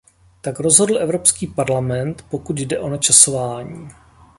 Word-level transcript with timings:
Tak 0.41 0.59
rozhodl 0.59 0.97
Evropský 0.97 1.47
parlament, 1.47 2.25
pokud 2.29 2.59
jde 2.59 2.79
o 2.79 2.89
načasování. 2.89 3.89